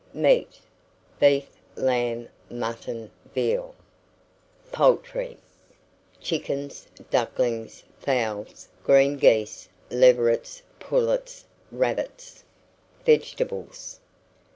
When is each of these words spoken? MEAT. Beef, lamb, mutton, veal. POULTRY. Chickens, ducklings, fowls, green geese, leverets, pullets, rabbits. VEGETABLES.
MEAT. 0.15 0.59
Beef, 1.19 1.47
lamb, 1.75 2.27
mutton, 2.49 3.11
veal. 3.35 3.75
POULTRY. 4.71 5.37
Chickens, 6.19 6.87
ducklings, 7.11 7.83
fowls, 7.99 8.67
green 8.83 9.17
geese, 9.17 9.69
leverets, 9.91 10.63
pullets, 10.79 11.45
rabbits. 11.71 12.43
VEGETABLES. 13.05 13.99